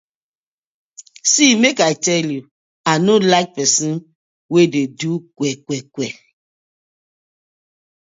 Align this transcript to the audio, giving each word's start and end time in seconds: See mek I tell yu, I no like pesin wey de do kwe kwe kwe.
See 1.31 1.51
mek 1.61 1.77
I 1.91 1.93
tell 2.05 2.27
yu, 2.35 2.41
I 2.91 2.93
no 3.05 3.13
like 3.31 3.49
pesin 3.55 3.93
wey 4.51 4.65
de 4.73 4.83
do 4.99 5.11
kwe 5.37 5.49
kwe 5.65 5.77
kwe. 5.93 6.07